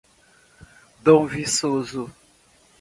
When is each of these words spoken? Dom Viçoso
Dom 1.05 1.27
Viçoso 1.27 2.09